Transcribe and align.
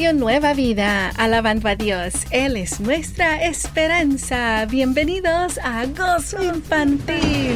Radio 0.00 0.14
Nueva 0.14 0.54
Vida, 0.54 1.10
alabando 1.18 1.68
a 1.68 1.76
Dios. 1.76 2.14
Él 2.30 2.56
es 2.56 2.80
nuestra 2.80 3.42
esperanza. 3.44 4.64
Bienvenidos 4.64 5.58
a 5.62 5.84
Gozo 5.84 6.42
Infantil. 6.42 7.54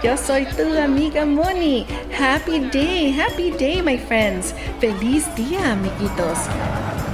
Yo 0.00 0.16
soy 0.16 0.46
tu 0.56 0.78
amiga 0.78 1.26
Moni. 1.26 1.84
Happy 2.16 2.60
day, 2.70 3.10
happy 3.10 3.50
day, 3.50 3.82
my 3.82 3.98
friends. 3.98 4.54
Feliz 4.78 5.26
día, 5.34 5.72
amiguitos. 5.72 6.38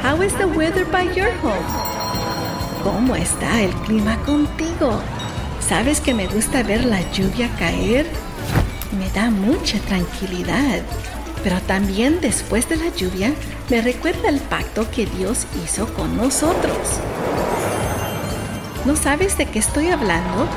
How 0.04 0.23
is 0.23 0.34
the 0.34 0.45
weather 0.45 0.84
by 0.84 1.06
your 1.15 1.32
home? 1.43 1.65
¿Cómo 2.84 3.16
está 3.16 3.62
el 3.62 3.73
clima 3.87 4.18
contigo? 4.27 5.01
¿Sabes 5.66 6.02
que 6.02 6.12
me 6.12 6.27
gusta 6.27 6.62
ver 6.62 6.84
la 6.84 7.01
lluvia 7.12 7.48
caer? 7.59 8.04
Me 8.98 9.09
da 9.18 9.30
mucha 9.30 9.79
tranquilidad. 9.88 10.82
Pero 11.42 11.60
también 11.62 12.20
después 12.20 12.69
de 12.69 12.77
la 12.77 12.88
lluvia 12.95 13.33
me 13.70 13.80
recuerda 13.80 14.29
el 14.29 14.41
pacto 14.41 14.91
que 14.91 15.06
Dios 15.06 15.46
hizo 15.65 15.92
con 15.95 16.16
nosotros. 16.16 16.77
¿No 18.84 18.96
sabes 18.96 19.37
de 19.37 19.46
qué 19.46 19.59
estoy 19.59 19.88
hablando? 19.88 20.48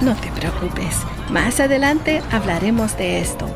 No 0.00 0.14
te 0.16 0.30
preocupes, 0.32 0.96
más 1.30 1.60
adelante 1.60 2.22
hablaremos 2.30 2.96
de 2.96 3.20
esto. 3.20 3.48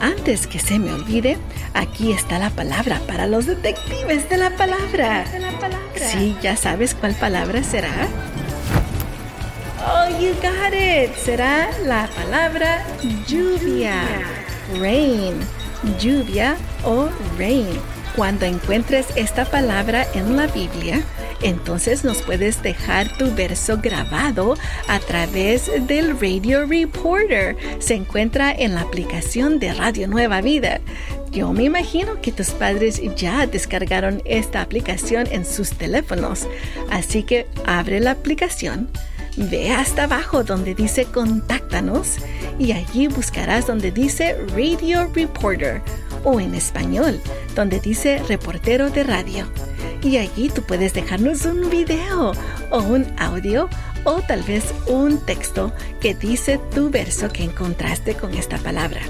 Antes 0.00 0.46
que 0.46 0.58
se 0.58 0.78
me 0.78 0.92
olvide, 0.92 1.38
aquí 1.72 2.12
está 2.12 2.38
la 2.38 2.50
palabra 2.50 3.00
para 3.06 3.26
los 3.26 3.46
detectives 3.46 4.28
de 4.28 4.36
la 4.36 4.50
palabra. 4.50 5.24
Sí, 5.96 6.36
ya 6.42 6.56
sabes 6.56 6.94
cuál 6.94 7.14
palabra 7.14 7.62
será. 7.62 8.08
Oh, 9.86 10.08
you 10.20 10.34
got 10.42 10.74
it. 10.74 11.14
Será 11.14 11.70
la 11.84 12.06
palabra 12.08 12.84
lluvia. 13.26 14.02
Rain 14.78 15.34
lluvia 15.98 16.56
o 16.84 17.08
rain. 17.38 17.66
Cuando 18.16 18.46
encuentres 18.46 19.06
esta 19.16 19.44
palabra 19.44 20.06
en 20.14 20.36
la 20.36 20.46
Biblia, 20.46 21.02
entonces 21.42 22.04
nos 22.04 22.22
puedes 22.22 22.62
dejar 22.62 23.16
tu 23.18 23.34
verso 23.34 23.78
grabado 23.78 24.54
a 24.86 25.00
través 25.00 25.68
del 25.88 26.18
Radio 26.20 26.64
Reporter. 26.64 27.56
Se 27.80 27.94
encuentra 27.94 28.52
en 28.52 28.74
la 28.74 28.82
aplicación 28.82 29.58
de 29.58 29.74
Radio 29.74 30.06
Nueva 30.06 30.40
Vida. 30.42 30.80
Yo 31.32 31.52
me 31.52 31.64
imagino 31.64 32.20
que 32.20 32.30
tus 32.30 32.50
padres 32.50 33.02
ya 33.16 33.48
descargaron 33.48 34.22
esta 34.24 34.62
aplicación 34.62 35.26
en 35.32 35.44
sus 35.44 35.70
teléfonos, 35.70 36.46
así 36.90 37.24
que 37.24 37.48
abre 37.66 37.98
la 37.98 38.12
aplicación 38.12 38.88
Ve 39.36 39.72
hasta 39.72 40.04
abajo 40.04 40.44
donde 40.44 40.74
dice 40.74 41.06
Contáctanos 41.06 42.18
y 42.58 42.72
allí 42.72 43.08
buscarás 43.08 43.66
donde 43.66 43.90
dice 43.90 44.36
Radio 44.54 45.10
Reporter 45.12 45.82
o 46.22 46.38
en 46.38 46.54
español 46.54 47.20
donde 47.56 47.80
dice 47.80 48.22
Reportero 48.28 48.90
de 48.90 49.02
Radio. 49.02 49.46
Y 50.02 50.18
allí 50.18 50.50
tú 50.50 50.62
puedes 50.62 50.94
dejarnos 50.94 51.44
un 51.46 51.68
video 51.68 52.32
o 52.70 52.78
un 52.82 53.06
audio 53.18 53.68
o 54.04 54.20
tal 54.22 54.42
vez 54.42 54.64
un 54.86 55.18
texto 55.18 55.72
que 56.00 56.14
dice 56.14 56.60
tu 56.74 56.90
verso 56.90 57.28
que 57.30 57.44
encontraste 57.44 58.14
con 58.14 58.34
esta 58.34 58.58
palabra. 58.58 59.00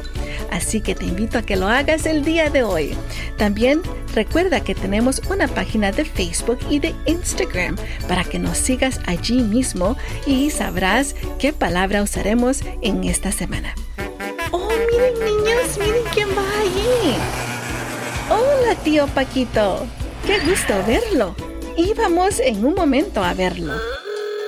Así 0.51 0.81
que 0.81 0.95
te 0.95 1.05
invito 1.05 1.39
a 1.39 1.42
que 1.42 1.57
lo 1.57 1.69
hagas 1.69 2.07
el 2.07 2.24
día 2.24 2.48
de 2.51 2.63
hoy. 2.63 2.96
También 3.36 3.83
recuerda 4.14 4.61
que 4.61 4.74
tenemos 4.74 5.20
una 5.30 5.48
página 5.48 5.91
de 5.92 6.05
Facebook 6.05 6.58
y 6.70 6.79
de 6.79 6.95
Instagram 7.07 7.77
para 8.08 8.24
que 8.24 8.39
nos 8.39 8.57
sigas 8.57 9.01
allí 9.07 9.42
mismo 9.42 9.96
y 10.27 10.51
sabrás 10.51 11.14
qué 11.39 11.52
palabra 11.52 12.02
usaremos 12.02 12.63
en 12.83 13.05
esta 13.05 13.33
semana. 13.33 13.74
Oh, 14.52 14.69
miren 14.69 15.14
niños, 15.14 15.79
miren 15.79 16.05
quién 16.13 16.29
va 16.29 16.45
allí. 16.61 17.17
Hola, 18.30 18.74
tío 18.83 19.07
Paquito. 19.08 19.86
Qué 20.27 20.39
gusto 20.40 20.74
verlo. 20.86 21.35
Íbamos 21.77 22.39
en 22.40 22.64
un 22.64 22.74
momento 22.74 23.23
a 23.23 23.35
verlo. 23.35 23.74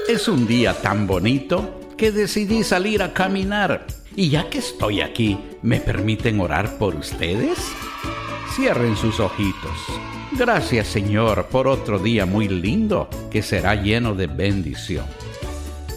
Es 0.08 0.28
un 0.28 0.46
día 0.46 0.72
tan 0.72 1.08
bonito 1.08 1.80
que 1.96 2.12
decidí 2.12 2.62
salir 2.62 3.02
a 3.02 3.12
caminar. 3.12 3.88
Y 4.14 4.28
ya 4.28 4.48
que 4.48 4.58
estoy 4.58 5.00
aquí, 5.00 5.36
¿me 5.62 5.80
permiten 5.80 6.38
orar 6.38 6.78
por 6.78 6.94
ustedes? 6.94 7.58
Cierren 8.54 8.96
sus 8.96 9.18
ojitos. 9.18 9.72
Gracias 10.30 10.86
Señor 10.86 11.46
por 11.46 11.66
otro 11.66 11.98
día 11.98 12.24
muy 12.24 12.46
lindo 12.46 13.10
que 13.32 13.42
será 13.42 13.74
lleno 13.74 14.14
de 14.14 14.28
bendición. 14.28 15.06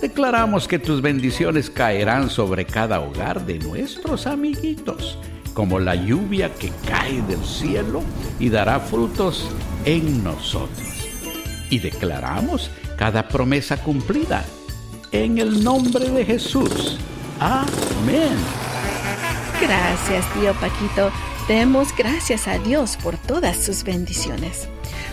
Declaramos 0.01 0.67
que 0.67 0.79
tus 0.79 1.03
bendiciones 1.03 1.69
caerán 1.69 2.31
sobre 2.31 2.65
cada 2.65 3.01
hogar 3.01 3.45
de 3.45 3.59
nuestros 3.59 4.25
amiguitos, 4.25 5.19
como 5.53 5.77
la 5.77 5.93
lluvia 5.93 6.51
que 6.55 6.71
cae 6.87 7.21
del 7.21 7.45
cielo 7.45 8.01
y 8.39 8.49
dará 8.49 8.79
frutos 8.79 9.51
en 9.85 10.23
nosotros. 10.23 10.87
Y 11.69 11.77
declaramos 11.77 12.71
cada 12.99 13.29
promesa 13.29 13.77
cumplida. 13.77 14.43
En 15.13 15.37
el 15.37 15.63
nombre 15.63 16.09
de 16.09 16.25
Jesús. 16.25 16.99
Amén. 17.39 18.35
Gracias, 19.61 20.25
tío 20.33 20.53
Paquito. 20.55 21.09
Demos 21.47 21.95
gracias 21.97 22.49
a 22.49 22.59
Dios 22.59 22.97
por 22.97 23.15
todas 23.15 23.55
sus 23.55 23.85
bendiciones. 23.85 24.67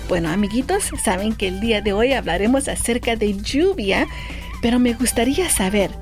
Bueno, 0.08 0.30
amiguitos, 0.30 0.90
saben 1.02 1.32
que 1.32 1.46
el 1.46 1.60
día 1.60 1.80
de 1.80 1.92
hoy 1.92 2.12
hablaremos 2.12 2.66
acerca 2.66 3.14
de 3.14 3.40
lluvia, 3.40 4.08
pero 4.60 4.80
me 4.80 4.92
gustaría 4.92 5.48
saber, 5.48 5.92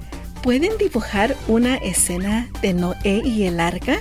¿pueden 0.42 0.78
dibujar 0.78 1.36
una 1.48 1.76
escena 1.76 2.48
de 2.62 2.72
Noé 2.72 3.20
y 3.26 3.44
el 3.44 3.60
arca? 3.60 3.98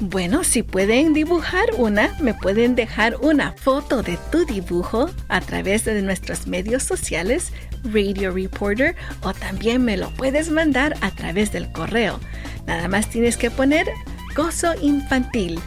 Bueno, 0.00 0.42
si 0.42 0.62
pueden 0.62 1.12
dibujar 1.12 1.66
una, 1.78 2.16
me 2.20 2.34
pueden 2.34 2.74
dejar 2.74 3.16
una 3.20 3.52
foto 3.52 4.02
de 4.02 4.18
tu 4.30 4.44
dibujo 4.44 5.08
a 5.28 5.40
través 5.40 5.84
de 5.84 6.02
nuestros 6.02 6.46
medios 6.46 6.82
sociales, 6.82 7.52
Radio 7.84 8.32
Reporter, 8.32 8.96
o 9.22 9.32
también 9.32 9.84
me 9.84 9.96
lo 9.96 10.10
puedes 10.10 10.50
mandar 10.50 10.96
a 11.00 11.10
través 11.12 11.52
del 11.52 11.70
correo. 11.70 12.18
Nada 12.66 12.88
más 12.88 13.10
tienes 13.10 13.36
que 13.36 13.50
poner 13.50 13.86
Gozo 14.34 14.72
Infantil, 14.80 15.60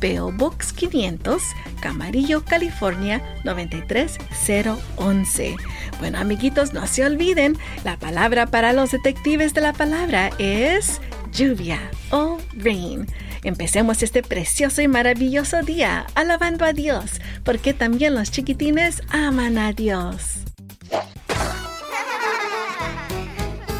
PO 0.00 0.32
Box 0.32 0.72
500, 0.72 1.42
Camarillo, 1.80 2.44
California 2.44 3.22
93011. 3.44 5.56
Bueno, 5.98 6.18
amiguitos, 6.18 6.72
no 6.72 6.86
se 6.86 7.04
olviden, 7.04 7.58
la 7.84 7.98
palabra 7.98 8.46
para 8.46 8.72
los 8.72 8.90
detectives 8.90 9.54
de 9.54 9.60
la 9.60 9.72
palabra 9.72 10.30
es 10.38 11.00
lluvia 11.32 11.78
o 12.10 12.38
rain. 12.54 13.06
Empecemos 13.44 14.02
este 14.04 14.22
precioso 14.22 14.82
y 14.82 14.88
maravilloso 14.88 15.62
día 15.62 16.06
alabando 16.14 16.64
a 16.64 16.72
Dios, 16.72 17.20
porque 17.44 17.74
también 17.74 18.14
los 18.14 18.30
chiquitines 18.30 19.02
aman 19.08 19.58
a 19.58 19.72
Dios. 19.72 20.44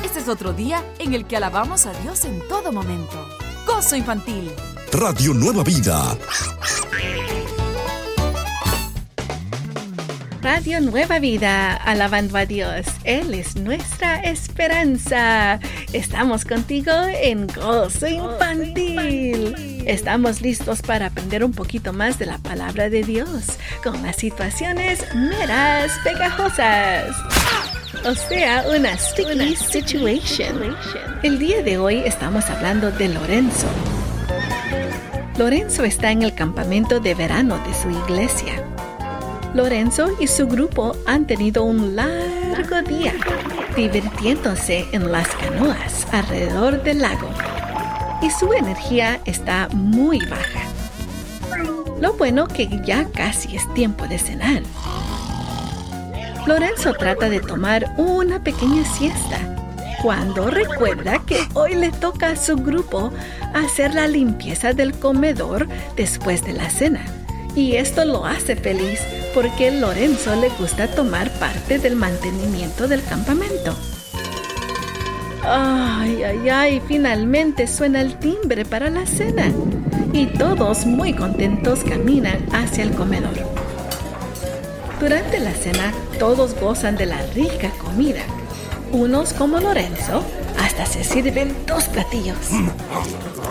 Este 0.05 0.19
es 0.19 0.29
otro 0.29 0.53
día 0.53 0.83
en 0.99 1.15
el 1.15 1.27
que 1.27 1.37
alabamos 1.37 1.87
a 1.87 1.93
Dios 2.03 2.25
en 2.25 2.41
todo 2.49 2.73
momento. 2.73 3.29
Gozo 3.67 3.95
infantil. 3.95 4.51
Radio 4.93 5.33
Nueva 5.33 5.63
Vida. 5.63 6.17
Radio 10.43 10.81
Nueva 10.81 11.21
Vida, 11.21 11.77
alabando 11.77 12.37
a 12.37 12.47
Dios. 12.47 12.85
Él 13.05 13.33
es 13.33 13.55
nuestra 13.55 14.17
esperanza. 14.17 15.61
Estamos 15.93 16.47
contigo 16.47 16.91
en 17.23 17.47
Gozo 17.47 18.07
Infantil. 18.07 19.55
Estamos 19.87 20.41
listos 20.41 20.81
para 20.81 21.07
aprender 21.07 21.45
un 21.45 21.53
poquito 21.53 21.93
más 21.93 22.19
de 22.19 22.25
la 22.25 22.39
palabra 22.39 22.89
de 22.89 23.03
Dios 23.03 23.59
con 23.85 24.03
las 24.03 24.17
situaciones 24.17 25.05
meras 25.15 25.93
pegajosas. 26.03 27.15
O 28.07 28.15
sea, 28.15 28.65
una 28.75 28.97
sticky 28.97 29.55
situation. 29.55 30.75
El 31.23 31.39
día 31.39 31.63
de 31.63 31.77
hoy 31.77 31.99
estamos 32.07 32.49
hablando 32.49 32.91
de 32.91 33.11
Lorenzo. 33.11 33.67
Lorenzo 35.37 35.85
está 35.85 36.11
en 36.11 36.23
el 36.23 36.35
campamento 36.35 37.01
de 37.01 37.15
verano 37.15 37.59
de 37.67 37.75
su 37.75 37.91
iglesia. 37.91 38.65
Lorenzo 39.55 40.09
y 40.19 40.27
su 40.27 40.47
grupo 40.49 40.97
han 41.05 41.27
tenido 41.27 41.65
un 41.65 41.95
largo 41.97 42.42
día 42.83 43.15
divirtiéndose 43.77 44.87
en 44.93 45.11
las 45.11 45.29
canoas 45.37 46.07
alrededor 46.13 46.83
del 46.83 47.01
lago 47.01 47.29
y 48.21 48.31
su 48.31 48.53
energía 48.53 49.21
está 49.25 49.69
muy 49.73 50.19
baja. 50.27 50.61
Lo 52.01 52.13
bueno 52.15 52.47
que 52.47 52.69
ya 52.85 53.07
casi 53.11 53.57
es 53.57 53.73
tiempo 53.75 54.07
de 54.07 54.19
cenar. 54.19 54.63
Lorenzo 56.47 56.93
trata 56.95 57.29
de 57.29 57.41
tomar 57.41 57.95
una 57.97 58.43
pequeña 58.43 58.85
siesta 58.85 59.39
cuando 60.03 60.51
recuerda 60.51 61.21
que 61.25 61.39
hoy 61.55 61.75
le 61.75 61.91
toca 61.91 62.31
a 62.31 62.37
su 62.37 62.57
grupo 62.57 63.13
hacer 63.55 63.95
la 63.95 64.09
limpieza 64.09 64.73
del 64.73 64.93
comedor 64.93 65.69
después 65.97 66.45
de 66.45 66.53
la 66.53 66.69
cena. 66.69 67.22
Y 67.55 67.77
esto 67.77 68.05
lo 68.05 68.25
hace 68.25 68.57
feliz 68.57 69.01
porque 69.35 69.71
Lorenzo 69.71 70.35
le 70.37 70.49
gusta 70.51 70.89
tomar 70.89 71.31
parte 71.39 71.79
del 71.79 71.97
mantenimiento 71.97 72.89
del 72.89 73.05
campamento. 73.05 73.75
Ay, 75.45 76.23
ay, 76.23 76.49
ay, 76.49 76.83
finalmente 76.87 77.67
suena 77.67 78.01
el 78.01 78.19
timbre 78.19 78.65
para 78.65 78.89
la 78.91 79.05
cena 79.07 79.53
y 80.13 80.27
todos 80.27 80.87
muy 80.87 81.15
contentos 81.15 81.81
caminan 81.85 82.39
hacia 82.53 82.85
el 82.85 82.93
comedor. 82.93 83.35
Durante 85.01 85.41
la 85.41 85.53
cena 85.53 85.93
todos 86.19 86.55
gozan 86.59 86.97
de 86.97 87.07
la 87.07 87.21
rica 87.35 87.71
comida. 87.83 88.23
Unos 88.93 89.33
como 89.33 89.59
Lorenzo 89.59 90.25
hasta 90.59 90.87
se 90.87 91.05
sirven 91.05 91.55
dos 91.67 91.85
platillos. 91.85 92.39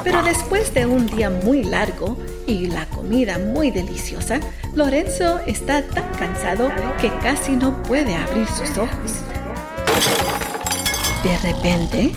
Pero 0.03 0.23
después 0.23 0.73
de 0.73 0.85
un 0.85 1.07
día 1.07 1.29
muy 1.29 1.63
largo 1.63 2.17
y 2.47 2.67
la 2.67 2.85
comida 2.87 3.37
muy 3.37 3.71
deliciosa, 3.71 4.39
Lorenzo 4.73 5.39
está 5.45 5.83
tan 5.83 6.09
cansado 6.13 6.69
que 6.99 7.09
casi 7.19 7.51
no 7.51 7.81
puede 7.83 8.15
abrir 8.15 8.47
sus 8.47 8.77
ojos. 8.77 9.21
De 11.23 11.37
repente, 11.37 12.11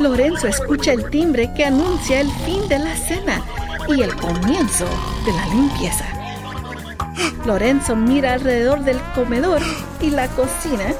Lorenzo 0.00 0.48
escucha 0.48 0.92
el 0.92 1.08
timbre 1.10 1.52
que 1.54 1.64
anuncia 1.64 2.20
el 2.20 2.30
fin 2.44 2.68
de 2.68 2.78
la 2.78 2.96
cena 2.96 3.42
y 3.88 4.02
el 4.02 4.14
comienzo 4.16 4.86
de 5.24 5.32
la 5.32 5.46
limpieza. 5.46 6.04
Lorenzo 7.46 7.96
mira 7.96 8.34
alrededor 8.34 8.84
del 8.84 9.00
comedor 9.14 9.62
y 10.00 10.10
la 10.10 10.28
cocina 10.28 10.92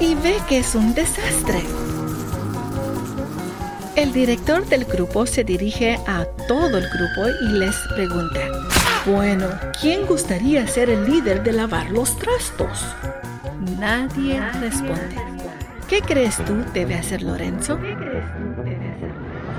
y 0.00 0.14
ve 0.14 0.36
que 0.48 0.58
es 0.58 0.74
un 0.74 0.94
desastre. 0.94 1.62
El 3.96 4.12
director 4.12 4.66
del 4.66 4.84
grupo 4.86 5.24
se 5.24 5.44
dirige 5.44 6.00
a 6.08 6.24
todo 6.48 6.78
el 6.78 6.88
grupo 6.88 7.28
y 7.42 7.48
les 7.58 7.76
pregunta, 7.94 8.40
bueno, 9.06 9.46
¿quién 9.80 10.04
gustaría 10.06 10.66
ser 10.66 10.90
el 10.90 11.04
líder 11.08 11.44
de 11.44 11.52
lavar 11.52 11.90
los 11.90 12.18
trastos? 12.18 12.84
Nadie 13.78 14.40
responde. 14.60 15.16
¿Qué 15.88 16.00
crees 16.00 16.38
tú 16.44 16.64
debe 16.72 16.96
hacer 16.96 17.22
Lorenzo? 17.22 17.78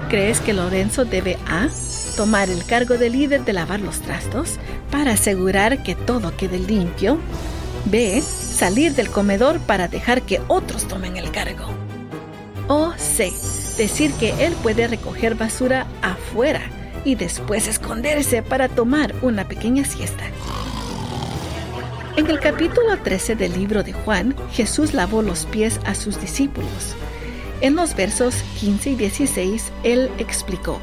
¿Crees 0.09 0.41
que 0.41 0.53
Lorenzo 0.53 1.05
debe 1.05 1.37
A. 1.47 1.69
tomar 2.17 2.49
el 2.49 2.65
cargo 2.65 2.97
de 2.97 3.09
líder 3.09 3.45
de 3.45 3.53
lavar 3.53 3.79
los 3.79 4.01
trastos 4.01 4.57
para 4.91 5.13
asegurar 5.13 5.81
que 5.81 5.95
todo 5.95 6.35
quede 6.35 6.59
limpio? 6.59 7.19
B. 7.85 8.21
salir 8.21 8.95
del 8.95 9.09
comedor 9.09 9.59
para 9.59 9.87
dejar 9.87 10.23
que 10.23 10.41
otros 10.49 10.89
tomen 10.89 11.15
el 11.15 11.31
cargo. 11.31 11.69
O 12.67 12.91
C. 12.97 13.31
decir 13.77 14.11
que 14.13 14.45
él 14.45 14.53
puede 14.63 14.87
recoger 14.87 15.35
basura 15.35 15.87
afuera 16.01 16.61
y 17.03 17.15
después 17.15 17.67
esconderse 17.67 18.41
para 18.41 18.67
tomar 18.67 19.13
una 19.21 19.47
pequeña 19.47 19.85
siesta. 19.85 20.23
En 22.17 22.27
el 22.29 22.39
capítulo 22.39 22.97
13 23.03 23.35
del 23.35 23.53
libro 23.53 23.83
de 23.83 23.91
Juan, 23.91 24.35
Jesús 24.53 24.93
lavó 24.93 25.21
los 25.21 25.45
pies 25.45 25.79
a 25.85 25.95
sus 25.95 26.19
discípulos. 26.19 26.95
En 27.61 27.75
los 27.75 27.95
versos 27.95 28.35
15 28.59 28.91
y 28.91 28.95
16, 28.95 29.71
Él 29.83 30.09
explicó, 30.17 30.79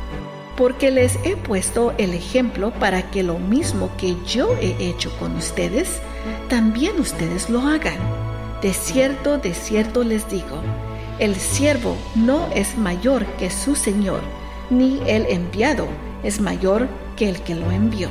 porque 0.56 0.90
les 0.90 1.16
he 1.24 1.36
puesto 1.36 1.94
el 1.96 2.12
ejemplo 2.12 2.70
para 2.72 3.10
que 3.10 3.22
lo 3.22 3.38
mismo 3.38 3.90
que 3.96 4.14
yo 4.26 4.54
he 4.60 4.76
hecho 4.88 5.10
con 5.18 5.34
ustedes, 5.36 6.00
también 6.48 7.00
ustedes 7.00 7.48
lo 7.48 7.60
hagan. 7.60 7.98
De 8.60 8.74
cierto, 8.74 9.38
de 9.38 9.54
cierto 9.54 10.04
les 10.04 10.28
digo, 10.30 10.62
el 11.18 11.36
siervo 11.36 11.96
no 12.14 12.48
es 12.54 12.76
mayor 12.76 13.26
que 13.38 13.50
su 13.50 13.74
Señor, 13.76 14.20
ni 14.70 15.00
el 15.06 15.26
enviado 15.26 15.86
es 16.22 16.40
mayor 16.40 16.88
que 17.16 17.28
el 17.28 17.40
que 17.42 17.54
lo 17.54 17.70
envió. 17.70 18.08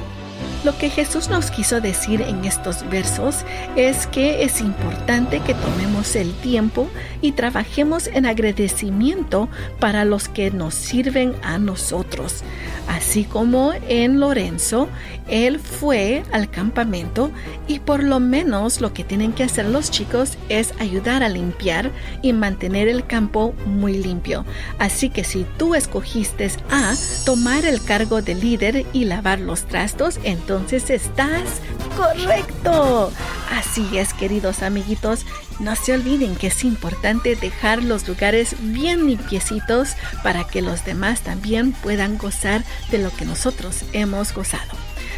Lo 0.63 0.77
que 0.77 0.89
Jesús 0.89 1.29
nos 1.29 1.49
quiso 1.49 1.81
decir 1.81 2.21
en 2.21 2.45
estos 2.45 2.87
versos 2.89 3.43
es 3.75 4.05
que 4.05 4.43
es 4.43 4.61
importante 4.61 5.39
que 5.39 5.55
tomemos 5.55 6.15
el 6.15 6.33
tiempo 6.33 6.87
y 7.19 7.31
trabajemos 7.31 8.07
en 8.07 8.27
agradecimiento 8.27 9.49
para 9.79 10.05
los 10.05 10.27
que 10.27 10.51
nos 10.51 10.75
sirven 10.75 11.33
a 11.41 11.57
nosotros. 11.57 12.43
Así 12.91 13.23
como 13.23 13.71
en 13.87 14.19
Lorenzo, 14.19 14.89
él 15.29 15.59
fue 15.59 16.23
al 16.33 16.49
campamento 16.49 17.31
y 17.65 17.79
por 17.79 18.03
lo 18.03 18.19
menos 18.19 18.81
lo 18.81 18.93
que 18.93 19.05
tienen 19.05 19.31
que 19.31 19.45
hacer 19.45 19.65
los 19.65 19.91
chicos 19.91 20.37
es 20.49 20.73
ayudar 20.77 21.23
a 21.23 21.29
limpiar 21.29 21.89
y 22.21 22.33
mantener 22.33 22.89
el 22.89 23.07
campo 23.07 23.53
muy 23.65 23.93
limpio. 23.93 24.43
Así 24.77 25.09
que 25.09 25.23
si 25.23 25.45
tú 25.57 25.73
escogiste 25.73 26.51
a 26.69 26.93
tomar 27.25 27.63
el 27.63 27.81
cargo 27.81 28.21
de 28.21 28.35
líder 28.35 28.85
y 28.91 29.05
lavar 29.05 29.39
los 29.39 29.63
trastos, 29.67 30.19
entonces 30.23 30.89
estás 30.89 31.61
correcto. 31.95 33.09
Así 33.49 33.97
es, 33.97 34.13
queridos 34.13 34.63
amiguitos, 34.63 35.25
no 35.59 35.75
se 35.75 35.93
olviden 35.93 36.35
que 36.35 36.47
es 36.47 36.63
importante 36.63 37.35
dejar 37.35 37.83
los 37.83 38.07
lugares 38.07 38.55
bien 38.59 39.07
limpiecitos 39.07 39.95
para 40.23 40.45
que 40.45 40.61
los 40.61 40.85
demás 40.85 41.21
también 41.21 41.71
puedan 41.73 42.17
gozar 42.17 42.63
de 42.89 42.97
lo 42.97 43.11
que 43.11 43.25
nosotros 43.25 43.83
hemos 43.93 44.33
gozado. 44.33 44.71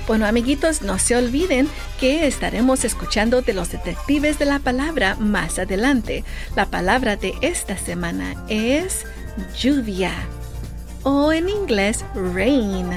Bueno, 0.06 0.26
amiguitos, 0.26 0.82
no 0.82 1.00
se 1.00 1.16
olviden 1.16 1.70
que 1.98 2.28
estaremos 2.28 2.84
escuchando 2.84 3.42
de 3.42 3.54
los 3.54 3.72
detectives 3.72 4.38
de 4.38 4.46
la 4.46 4.60
palabra 4.60 5.16
más 5.16 5.60
adelante. 5.60 6.26
La 6.58 6.66
palabra 6.66 7.16
de 7.16 7.34
esta 7.42 7.78
semana 7.78 8.36
es 8.50 9.06
lluvia 9.58 10.12
o 11.04 11.32
en 11.32 11.48
inglés 11.48 12.04
rain. 12.16 12.90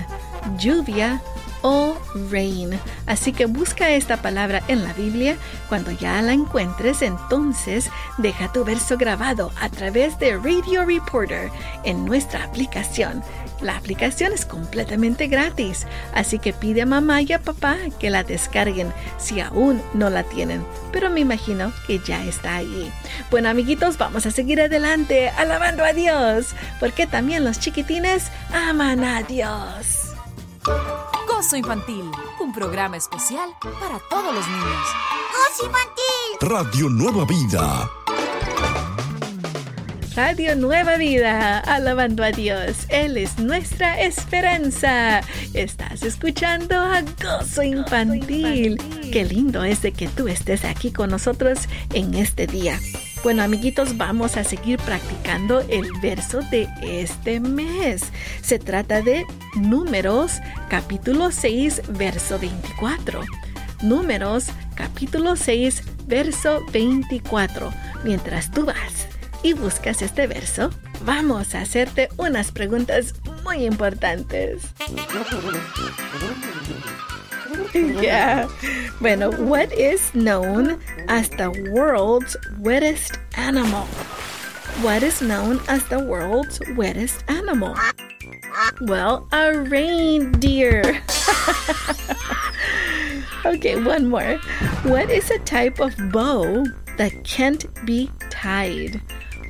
Lluvia 0.58 1.22
o 1.66 1.98
rain. 2.30 2.78
Así 3.06 3.32
que 3.32 3.46
busca 3.46 3.90
esta 3.90 4.18
palabra 4.18 4.62
en 4.68 4.84
la 4.84 4.92
Biblia. 4.92 5.36
Cuando 5.68 5.90
ya 5.90 6.22
la 6.22 6.32
encuentres, 6.32 7.02
entonces 7.02 7.90
deja 8.18 8.52
tu 8.52 8.64
verso 8.64 8.96
grabado 8.96 9.50
a 9.60 9.68
través 9.68 10.16
de 10.20 10.36
Radio 10.36 10.84
Reporter 10.84 11.50
en 11.82 12.04
nuestra 12.04 12.44
aplicación. 12.44 13.20
La 13.60 13.76
aplicación 13.76 14.32
es 14.32 14.46
completamente 14.46 15.26
gratis, 15.26 15.86
así 16.14 16.38
que 16.38 16.52
pide 16.52 16.82
a 16.82 16.86
mamá 16.86 17.22
y 17.22 17.32
a 17.32 17.40
papá 17.40 17.76
que 17.98 18.10
la 18.10 18.22
descarguen 18.22 18.92
si 19.18 19.40
aún 19.40 19.82
no 19.94 20.10
la 20.10 20.22
tienen, 20.24 20.64
pero 20.92 21.08
me 21.08 21.20
imagino 21.20 21.72
que 21.86 21.98
ya 22.06 22.22
está 22.26 22.56
ahí. 22.56 22.92
Bueno 23.30 23.48
amiguitos, 23.48 23.96
vamos 23.96 24.26
a 24.26 24.30
seguir 24.30 24.60
adelante 24.60 25.30
alabando 25.30 25.84
a 25.84 25.94
Dios, 25.94 26.48
porque 26.78 27.06
también 27.06 27.44
los 27.44 27.58
chiquitines 27.58 28.30
aman 28.52 29.02
a 29.02 29.22
Dios. 29.22 30.12
Gozo 31.46 31.58
Infantil, 31.58 32.10
un 32.40 32.52
programa 32.52 32.96
especial 32.96 33.50
para 33.60 34.00
todos 34.10 34.34
los 34.34 34.48
niños. 34.48 34.88
¡Gozo 35.30 35.66
Infantil! 35.66 36.40
Radio 36.40 36.88
Nueva 36.88 37.24
Vida. 37.24 37.88
Radio 40.16 40.56
Nueva 40.56 40.96
Vida, 40.96 41.60
alabando 41.60 42.24
a 42.24 42.32
Dios. 42.32 42.86
Él 42.88 43.16
es 43.16 43.38
nuestra 43.38 44.00
esperanza. 44.00 45.20
Estás 45.54 46.02
escuchando 46.02 46.74
a 46.74 47.02
Gozo 47.22 47.62
Infantil. 47.62 48.76
Qué 49.12 49.24
lindo 49.24 49.62
es 49.62 49.82
de 49.82 49.92
que 49.92 50.08
tú 50.08 50.26
estés 50.26 50.64
aquí 50.64 50.90
con 50.90 51.10
nosotros 51.10 51.60
en 51.94 52.14
este 52.14 52.48
día. 52.48 52.80
Bueno, 53.26 53.42
amiguitos, 53.42 53.96
vamos 53.96 54.36
a 54.36 54.44
seguir 54.44 54.78
practicando 54.78 55.60
el 55.62 55.90
verso 56.00 56.42
de 56.42 56.68
este 56.80 57.40
mes. 57.40 58.04
Se 58.40 58.60
trata 58.60 59.02
de 59.02 59.26
Números, 59.56 60.34
capítulo 60.68 61.32
6, 61.32 61.82
verso 61.88 62.38
24. 62.38 63.22
Números, 63.82 64.46
capítulo 64.76 65.34
6, 65.34 65.82
verso 66.06 66.64
24. 66.70 67.72
Mientras 68.04 68.52
tú 68.52 68.64
vas 68.64 69.08
y 69.42 69.54
buscas 69.54 70.02
este 70.02 70.28
verso, 70.28 70.70
vamos 71.04 71.56
a 71.56 71.62
hacerte 71.62 72.08
unas 72.18 72.52
preguntas 72.52 73.12
muy 73.42 73.66
importantes. 73.66 74.62
Yeah. 77.74 78.48
Bueno, 79.00 79.30
what 79.32 79.72
is 79.72 80.14
known 80.14 80.80
as 81.08 81.28
the 81.30 81.50
world's 81.72 82.36
wettest 82.58 83.18
animal? 83.34 83.86
What 84.82 85.02
is 85.02 85.20
known 85.22 85.60
as 85.68 85.84
the 85.88 85.98
world's 85.98 86.60
wettest 86.76 87.24
animal? 87.28 87.76
Well, 88.82 89.28
a 89.32 89.58
reindeer. 89.58 90.82
okay, 93.44 93.80
one 93.80 94.08
more. 94.08 94.38
What 94.84 95.10
is 95.10 95.30
a 95.30 95.38
type 95.40 95.80
of 95.80 95.94
bow 96.12 96.64
that 96.96 97.24
can't 97.24 97.64
be 97.84 98.10
tied? 98.30 99.00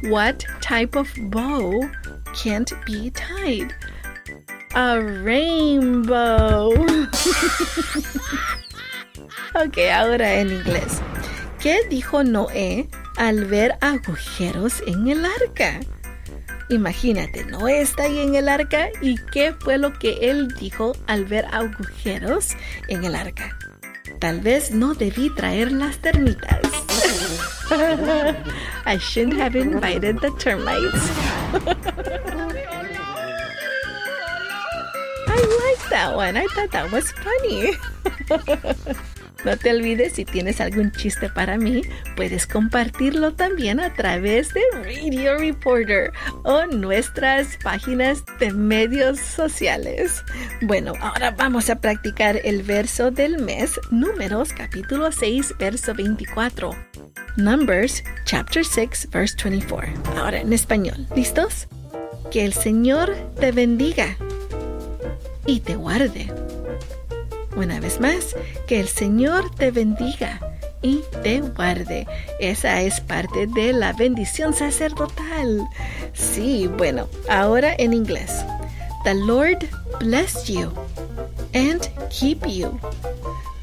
What 0.04 0.44
type 0.60 0.96
of 0.96 1.12
bow 1.30 1.88
can't 2.34 2.72
be 2.84 3.10
tied? 3.10 3.74
A 4.76 4.98
rainbow. 4.98 6.68
ok, 9.54 9.78
ahora 9.90 10.34
en 10.34 10.50
inglés. 10.50 11.00
¿Qué 11.58 11.78
dijo 11.88 12.22
Noé 12.22 12.86
al 13.16 13.46
ver 13.46 13.78
agujeros 13.80 14.82
en 14.86 15.08
el 15.08 15.24
arca? 15.24 15.80
Imagínate, 16.68 17.46
Noé 17.46 17.80
está 17.80 18.02
ahí 18.02 18.18
en 18.18 18.34
el 18.34 18.50
arca 18.50 18.90
y 19.00 19.16
qué 19.32 19.54
fue 19.58 19.78
lo 19.78 19.94
que 19.94 20.18
él 20.20 20.48
dijo 20.60 20.94
al 21.06 21.24
ver 21.24 21.46
agujeros 21.52 22.50
en 22.88 23.02
el 23.04 23.14
arca. 23.14 23.56
Tal 24.18 24.42
vez 24.42 24.72
no 24.72 24.92
debí 24.92 25.30
traer 25.30 25.72
las 25.72 25.96
termitas. 26.02 26.60
I 28.84 28.98
shouldn't 28.98 29.40
have 29.40 29.56
invited 29.56 30.20
the 30.20 30.30
termites. 30.32 31.00
I 35.36 35.74
like 35.76 35.90
that 35.90 36.16
one. 36.16 36.36
I 36.36 36.46
thought 36.54 36.70
that 36.72 36.90
was 36.90 37.12
funny. 37.12 37.72
No 39.46 39.56
te 39.56 39.70
olvides, 39.70 40.14
si 40.14 40.24
tienes 40.24 40.60
algún 40.60 40.90
chiste 40.90 41.28
para 41.28 41.56
mí, 41.56 41.82
puedes 42.16 42.48
compartirlo 42.48 43.34
también 43.34 43.78
a 43.78 43.94
través 43.94 44.52
de 44.52 44.60
Radio 44.72 45.38
Reporter 45.38 46.10
o 46.42 46.66
nuestras 46.66 47.56
páginas 47.62 48.24
de 48.40 48.52
medios 48.52 49.20
sociales. 49.20 50.24
Bueno, 50.62 50.94
ahora 51.00 51.30
vamos 51.30 51.70
a 51.70 51.76
practicar 51.76 52.40
el 52.42 52.64
verso 52.64 53.12
del 53.12 53.38
mes, 53.38 53.78
Números 53.92 54.52
capítulo 54.52 55.12
6, 55.12 55.54
verso 55.60 55.94
24. 55.94 56.74
Numbers, 57.36 58.02
chapter 58.24 58.64
6, 58.64 59.10
verse 59.12 59.36
24. 59.44 59.88
Ahora 60.16 60.40
en 60.40 60.52
español. 60.52 61.06
¿Listos? 61.14 61.68
Que 62.32 62.44
el 62.44 62.52
Señor 62.52 63.14
te 63.38 63.52
bendiga 63.52 64.16
y 65.46 65.60
te 65.60 65.76
guarde 65.76 66.32
una 67.56 67.80
vez 67.80 68.00
más, 68.00 68.36
que 68.66 68.78
el 68.80 68.88
Señor 68.88 69.50
te 69.54 69.70
bendiga 69.70 70.40
y 70.82 71.02
te 71.22 71.40
guarde. 71.40 72.06
Esa 72.38 72.82
es 72.82 73.00
parte 73.00 73.46
de 73.46 73.72
la 73.72 73.92
bendición 73.94 74.52
sacerdotal. 74.52 75.66
Sí, 76.12 76.70
bueno, 76.76 77.08
ahora 77.28 77.74
en 77.78 77.92
inglés. 77.92 78.44
The 79.04 79.14
Lord 79.14 79.66
bless 80.00 80.44
you 80.46 80.70
and 81.54 81.80
keep 82.10 82.46
you. 82.46 82.78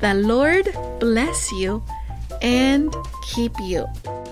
The 0.01 0.15
Lord 0.15 0.71
bless 0.99 1.49
you 1.59 1.83
and 2.41 2.91
keep 3.33 3.53
you. 3.59 3.85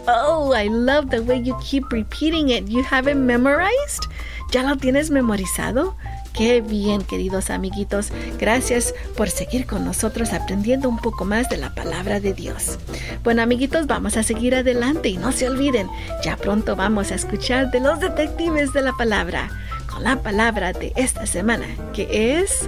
Oh, 0.08 0.54
I 0.54 0.68
love 0.68 1.12
the 1.12 1.22
way 1.22 1.40
you 1.40 1.56
keep 1.62 1.92
repeating 1.92 2.50
it. 2.50 2.68
You 2.68 2.84
have 2.84 3.08
it 3.08 3.16
memorized? 3.16 4.10
¿Ya 4.52 4.64
lo 4.64 4.76
tienes 4.76 5.12
memorizado? 5.12 5.96
Qué 6.42 6.60
bien, 6.60 7.04
queridos 7.04 7.52
amiguitos. 7.52 8.08
Gracias 8.40 8.96
por 9.16 9.30
seguir 9.30 9.68
con 9.68 9.86
nosotros 9.86 10.34
aprendiendo 10.34 10.90
un 10.90 10.98
poco 10.98 11.24
más 11.24 11.48
de 11.50 11.58
la 11.58 11.76
palabra 11.76 12.20
de 12.20 12.34
Dios. 12.34 12.80
Bueno, 13.24 13.44
amiguitos, 13.44 13.86
vamos 13.86 14.18
a 14.18 14.24
seguir 14.24 14.56
adelante 14.56 15.10
y 15.10 15.18
no 15.18 15.34
se 15.34 15.48
olviden, 15.48 15.88
ya 16.24 16.38
pronto 16.38 16.76
vamos 16.76 17.12
a 17.12 17.16
escuchar 17.16 17.70
de 17.70 17.82
los 17.82 18.00
detectives 18.00 18.74
de 18.74 18.82
la 18.82 18.94
palabra 18.94 19.52
con 19.88 20.04
la 20.04 20.16
palabra 20.24 20.74
de 20.74 20.94
esta 20.96 21.28
semana, 21.28 21.68
que 21.94 22.40
es 22.40 22.68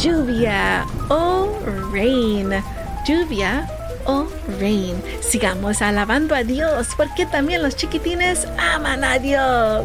lluvia 0.00 0.86
o 1.08 1.48
rain. 1.90 2.50
Lluvia 3.08 3.68
o 4.06 4.28
rain. 4.60 4.94
Sigamos 5.20 5.82
alabando 5.82 6.36
a 6.36 6.44
Dios 6.44 6.90
porque 6.96 7.26
también 7.26 7.60
los 7.60 7.74
chiquitines 7.74 8.46
aman 8.56 9.02
a 9.02 9.18
Dios. 9.18 9.84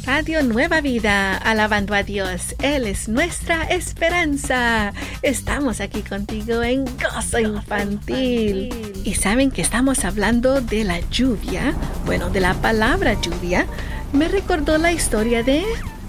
Radio 0.06 0.44
Nueva 0.44 0.82
Vida, 0.82 1.38
alabando 1.38 1.94
a 1.94 2.04
Dios. 2.04 2.56
Él 2.60 2.86
es 2.88 3.08
nuestra 3.08 3.64
esperanza. 3.64 4.92
Estamos 5.22 5.80
aquí 5.80 6.02
contigo 6.02 6.62
en 6.64 6.84
Gozo 6.98 7.40
Infantil. 7.40 8.74
Y 9.06 9.14
saben 9.14 9.52
que 9.52 9.62
estamos 9.62 10.04
hablando 10.04 10.60
de 10.60 10.84
la 10.84 11.00
lluvia, 11.12 11.74
bueno, 12.06 12.30
de 12.30 12.42
la 12.42 12.56
palabra 12.56 13.14
lluvia. 13.22 13.68
Me 14.12 14.28
recordó 14.28 14.78
la 14.80 14.92
historia 14.92 15.44
de 15.44 15.64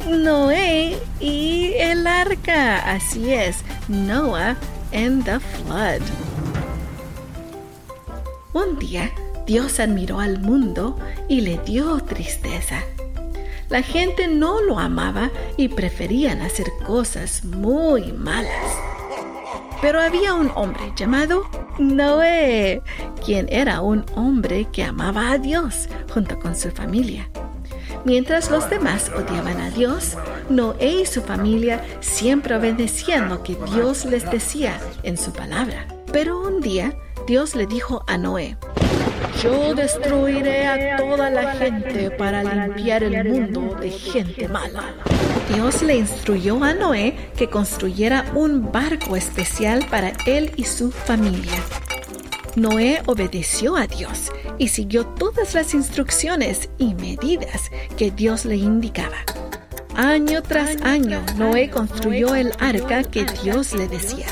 Noé 0.09 0.99
y 1.21 1.75
el 1.79 2.07
arca. 2.07 2.79
Así 2.91 3.33
es, 3.33 3.59
Noah 3.89 4.57
and 4.93 5.25
the 5.25 5.39
flood. 5.39 6.01
Un 8.53 8.79
día, 8.79 9.11
Dios 9.47 9.81
admiró 9.81 10.21
al 10.21 10.41
mundo 10.41 10.97
y 11.29 11.41
le 11.41 11.59
dio 11.59 11.99
tristeza 12.01 12.83
la 13.73 13.81
gente 13.81 14.29
no 14.29 14.61
lo 14.61 14.79
amaba 14.79 15.31
y 15.57 15.69
preferían 15.69 16.43
hacer 16.43 16.67
cosas 16.87 17.43
muy 17.43 18.13
malas. 18.13 18.67
Pero 19.81 19.99
había 19.99 20.35
un 20.35 20.53
hombre 20.55 20.93
llamado 20.95 21.49
Noé, 21.79 22.83
quien 23.25 23.49
era 23.51 23.81
un 23.81 24.05
hombre 24.15 24.69
que 24.71 24.85
amaba 24.85 25.31
a 25.31 25.39
Dios 25.39 25.89
junto 26.13 26.39
con 26.39 26.55
su 26.55 26.71
familia. 26.71 27.31
Mientras 28.05 28.51
los 28.51 28.69
demás 28.69 29.11
odiaban 29.17 29.59
a 29.59 29.71
Dios, 29.71 30.19
Noé 30.51 31.01
y 31.01 31.07
su 31.07 31.23
familia 31.23 31.83
siempre 32.01 32.55
obedecían 32.55 33.31
lo 33.31 33.43
que 33.43 33.57
Dios 33.73 34.05
les 34.05 34.31
decía 34.31 34.79
en 35.03 35.17
su 35.17 35.33
palabra. 35.33 35.87
Pero 36.13 36.43
un 36.43 36.61
día 36.61 36.95
Dios 37.27 37.55
le 37.55 37.67
dijo 37.67 38.05
a 38.09 38.19
Noé, 38.19 38.57
yo 39.43 39.75
destruiré 39.75 40.67
a 40.67 40.97
toda 40.97 41.31
la 41.31 41.55
gente 41.55 42.11
para 42.11 42.43
limpiar 42.43 43.05
el 43.05 43.25
mundo 43.25 43.77
de 43.81 43.91
gente 43.91 44.49
mala. 44.49 44.95
Dios 45.55 45.83
le 45.83 45.97
instruyó 45.97 46.63
a 46.65 46.75
Noé 46.75 47.31
que 47.37 47.49
construyera 47.49 48.25
un 48.35 48.73
barco 48.73 49.15
especial 49.15 49.87
para 49.89 50.13
él 50.27 50.51
y 50.57 50.65
su 50.65 50.91
familia. 50.91 51.63
Noé 52.57 53.03
obedeció 53.07 53.77
a 53.77 53.87
Dios 53.87 54.33
y 54.59 54.69
siguió 54.69 55.07
todas 55.07 55.55
las 55.55 55.75
instrucciones 55.75 56.71
y 56.79 56.95
medidas 56.95 57.71
que 57.97 58.11
Dios 58.11 58.45
le 58.45 58.57
indicaba. 58.57 59.17
Año 59.95 60.43
tras 60.43 60.83
año, 60.83 61.23
Noé 61.37 61.71
construyó 61.71 62.35
el 62.35 62.53
arca 62.59 63.05
que 63.05 63.25
Dios 63.43 63.75
le 63.75 63.89
decía. 63.89 64.27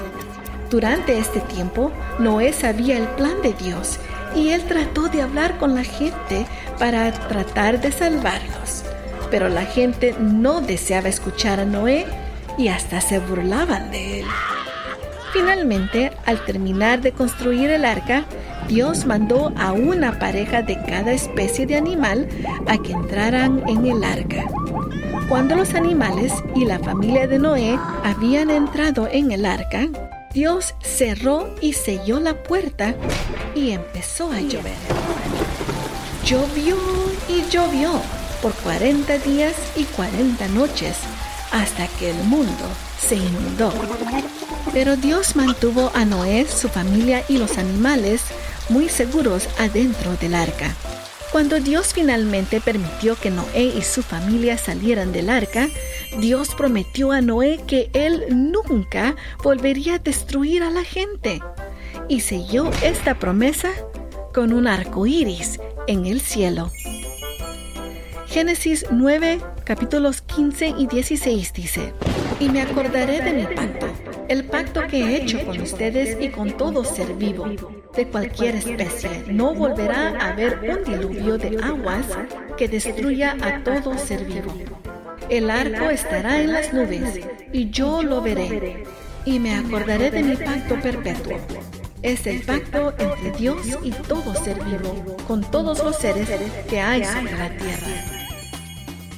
Durante 0.70 1.18
este 1.18 1.40
tiempo, 1.40 1.90
Noé 2.20 2.52
sabía 2.52 2.96
el 2.96 3.08
plan 3.08 3.42
de 3.42 3.52
Dios 3.54 3.98
y 4.36 4.50
él 4.50 4.62
trató 4.62 5.08
de 5.08 5.20
hablar 5.20 5.58
con 5.58 5.74
la 5.74 5.82
gente 5.82 6.46
para 6.78 7.10
tratar 7.10 7.80
de 7.80 7.90
salvarlos. 7.90 8.84
Pero 9.32 9.48
la 9.48 9.64
gente 9.64 10.14
no 10.20 10.60
deseaba 10.60 11.08
escuchar 11.08 11.58
a 11.58 11.64
Noé 11.64 12.06
y 12.56 12.68
hasta 12.68 13.00
se 13.00 13.18
burlaban 13.18 13.90
de 13.90 14.20
él. 14.20 14.26
Finalmente, 15.32 16.12
al 16.24 16.44
terminar 16.44 17.00
de 17.00 17.12
construir 17.12 17.70
el 17.70 17.84
arca, 17.84 18.24
Dios 18.68 19.06
mandó 19.06 19.52
a 19.56 19.72
una 19.72 20.20
pareja 20.20 20.62
de 20.62 20.80
cada 20.84 21.12
especie 21.12 21.66
de 21.66 21.76
animal 21.76 22.28
a 22.68 22.78
que 22.78 22.92
entraran 22.92 23.64
en 23.68 23.86
el 23.86 24.04
arca. 24.04 24.44
Cuando 25.28 25.56
los 25.56 25.74
animales 25.74 26.32
y 26.54 26.64
la 26.64 26.78
familia 26.78 27.26
de 27.26 27.40
Noé 27.40 27.76
habían 28.04 28.50
entrado 28.50 29.08
en 29.10 29.32
el 29.32 29.46
arca, 29.46 29.88
Dios 30.32 30.74
cerró 30.80 31.52
y 31.60 31.72
selló 31.72 32.20
la 32.20 32.40
puerta 32.40 32.94
y 33.56 33.72
empezó 33.72 34.30
a 34.30 34.40
llover. 34.40 34.76
Llovió 36.24 36.76
y 37.28 37.50
llovió 37.50 38.00
por 38.40 38.52
40 38.54 39.18
días 39.18 39.56
y 39.74 39.82
40 39.84 40.46
noches 40.48 40.98
hasta 41.50 41.88
que 41.98 42.10
el 42.10 42.22
mundo 42.24 42.64
se 43.00 43.16
inundó. 43.16 43.72
Pero 44.72 44.96
Dios 44.96 45.34
mantuvo 45.34 45.90
a 45.94 46.04
Noé, 46.04 46.46
su 46.46 46.68
familia 46.68 47.24
y 47.28 47.38
los 47.38 47.58
animales 47.58 48.22
muy 48.68 48.88
seguros 48.88 49.48
adentro 49.58 50.14
del 50.20 50.36
arca. 50.36 50.76
Cuando 51.32 51.60
Dios 51.60 51.94
finalmente 51.94 52.60
permitió 52.60 53.14
que 53.14 53.30
Noé 53.30 53.62
y 53.62 53.82
su 53.82 54.02
familia 54.02 54.58
salieran 54.58 55.12
del 55.12 55.30
arca, 55.30 55.68
Dios 56.18 56.56
prometió 56.56 57.12
a 57.12 57.20
Noé 57.20 57.60
que 57.68 57.88
él 57.92 58.24
nunca 58.30 59.14
volvería 59.44 59.94
a 59.94 59.98
destruir 59.98 60.64
a 60.64 60.70
la 60.70 60.82
gente 60.82 61.40
y 62.08 62.20
selló 62.20 62.68
esta 62.82 63.20
promesa 63.20 63.70
con 64.34 64.52
un 64.52 64.66
arco 64.66 65.06
iris 65.06 65.60
en 65.86 66.04
el 66.06 66.20
cielo. 66.20 66.72
Génesis 68.26 68.86
9, 68.90 69.40
capítulos 69.64 70.22
15 70.22 70.74
y 70.78 70.88
16 70.88 71.52
dice, 71.52 71.92
Y 72.40 72.48
me 72.48 72.62
acordaré 72.62 73.20
de 73.20 73.32
mi 73.32 73.44
pacto, 73.54 73.86
el 74.28 74.44
pacto 74.44 74.86
que 74.88 74.98
he 74.98 75.22
hecho 75.22 75.44
con 75.44 75.60
ustedes 75.60 76.16
y 76.20 76.30
con 76.30 76.56
todo 76.56 76.84
ser 76.84 77.14
vivo, 77.14 77.46
de 77.94 78.08
cualquier 78.08 78.56
especie. 78.56 79.24
No 79.28 79.54
volverá 79.54 80.18
a 80.18 80.30
haber 80.30 80.58
un 80.58 80.84
diluvio 80.84 81.38
de 81.38 81.56
aguas 81.62 82.06
que 82.56 82.66
destruya 82.66 83.36
a 83.42 83.62
todo 83.62 83.96
ser 83.96 84.24
vivo. 84.24 84.52
El 85.28 85.50
arco 85.50 85.90
estará 85.90 86.40
en 86.40 86.52
las 86.52 86.72
nubes, 86.72 87.20
y 87.52 87.70
yo 87.70 88.02
lo 88.02 88.20
veré, 88.20 88.84
y 89.24 89.38
me 89.38 89.54
acordaré 89.54 90.10
de 90.10 90.22
mi 90.22 90.36
pacto 90.36 90.80
perpetuo 90.80 91.38
es 92.02 92.26
el 92.26 92.40
pacto 92.42 92.94
entre 92.98 93.30
Dios 93.32 93.60
y 93.82 93.90
todo 93.90 94.34
ser 94.34 94.62
vivo, 94.64 95.16
con 95.26 95.42
todos 95.50 95.82
los 95.84 95.96
seres 95.96 96.28
que 96.68 96.80
hay 96.80 97.04
sobre 97.04 97.36
la 97.36 97.50
tierra. 97.50 97.86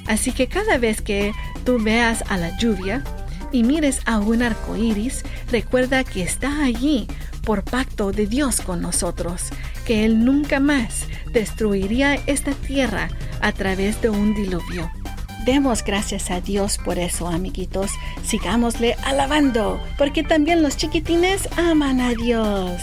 Así 0.07 0.33
que 0.33 0.47
cada 0.47 0.77
vez 0.77 1.01
que 1.01 1.31
tú 1.63 1.79
veas 1.81 2.23
a 2.29 2.37
la 2.37 2.57
lluvia 2.57 3.03
y 3.51 3.63
mires 3.63 4.01
a 4.05 4.19
un 4.19 4.41
arco 4.41 4.75
iris, 4.75 5.23
recuerda 5.51 6.03
que 6.03 6.23
está 6.23 6.63
allí 6.63 7.07
por 7.43 7.63
pacto 7.63 8.11
de 8.11 8.25
Dios 8.25 8.61
con 8.61 8.81
nosotros, 8.81 9.49
que 9.85 10.05
Él 10.05 10.23
nunca 10.25 10.59
más 10.59 11.07
destruiría 11.33 12.15
esta 12.25 12.51
tierra 12.51 13.09
a 13.41 13.51
través 13.51 14.01
de 14.01 14.09
un 14.09 14.33
diluvio. 14.33 14.89
Demos 15.45 15.83
gracias 15.83 16.31
a 16.31 16.39
Dios 16.39 16.77
por 16.77 16.97
eso, 16.97 17.27
amiguitos. 17.27 17.91
Sigámosle 18.23 18.95
alabando, 19.03 19.81
porque 19.97 20.23
también 20.23 20.61
los 20.61 20.77
chiquitines 20.77 21.49
aman 21.57 21.99
a 21.99 22.11
Dios. 22.11 22.81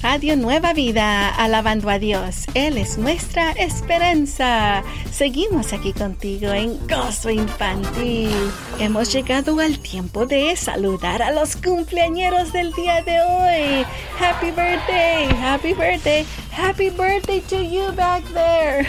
Radio 0.08 0.36
Nueva 0.36 0.72
Vida, 0.72 1.30
alabando 1.30 1.90
a 1.90 1.98
Dios. 1.98 2.46
Él 2.54 2.78
es 2.78 2.96
nuestra 2.96 3.50
esperanza. 3.50 4.84
Seguimos 5.10 5.72
aquí 5.72 5.92
contigo 5.92 6.52
en 6.52 6.78
Gozo 6.86 7.28
Infantil. 7.28 8.30
Hemos 8.78 9.12
llegado 9.12 9.58
al 9.58 9.80
tiempo 9.80 10.24
de 10.24 10.54
saludar 10.54 11.22
a 11.22 11.32
los 11.32 11.56
cumpleañeros 11.56 12.52
del 12.52 12.72
día 12.74 13.02
de 13.02 13.20
hoy. 13.20 13.84
Happy 14.20 14.52
birthday, 14.52 15.26
happy 15.42 15.74
birthday, 15.74 16.24
happy 16.52 16.90
birthday 16.90 17.40
to 17.40 17.60
you 17.64 17.90
back 17.96 18.22
there. 18.32 18.88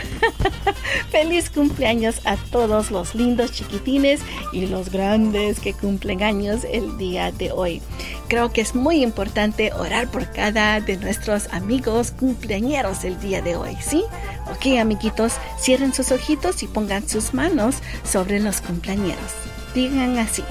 Feliz 1.09 1.50
cumpleaños 1.50 2.21
a 2.25 2.38
todos 2.51 2.91
los 2.91 3.15
lindos 3.15 3.53
chiquitines 3.53 4.21
y 4.53 4.67
los 4.67 4.91
grandes 4.91 5.59
que 5.59 5.74
cumplen 5.74 6.21
años 6.21 6.62
el 6.71 6.95
día 7.00 7.31
de 7.31 7.51
hoy. 7.51 7.81
Creo 8.27 8.51
que 8.51 8.60
es 8.60 8.75
muy 8.75 9.03
importante 9.03 9.72
orar 9.74 10.10
por 10.10 10.29
cada 10.31 10.81
de 10.81 10.98
nuestros 10.98 11.48
amigos 11.53 12.12
cumpleañeros 12.12 13.05
el 13.05 13.19
día 13.22 13.41
de 13.41 13.55
hoy, 13.55 13.77
¿sí? 13.79 14.03
Ok, 14.51 14.77
amiguitos, 14.79 15.34
cierren 15.57 15.93
sus 15.93 16.12
ojitos 16.12 16.62
y 16.62 16.67
pongan 16.67 17.07
sus 17.07 17.34
manos 17.34 17.77
sobre 18.03 18.39
los 18.39 18.60
cumpleañeros. 18.60 19.31
Digan 19.74 20.17
así, 20.17 20.43